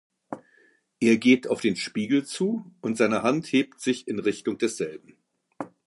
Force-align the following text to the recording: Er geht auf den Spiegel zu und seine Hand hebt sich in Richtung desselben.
Er 0.99 1.17
geht 1.19 1.47
auf 1.47 1.61
den 1.61 1.75
Spiegel 1.75 2.25
zu 2.25 2.65
und 2.81 2.97
seine 2.97 3.21
Hand 3.21 3.45
hebt 3.51 3.79
sich 3.79 4.07
in 4.07 4.17
Richtung 4.17 4.57
desselben. 4.57 5.15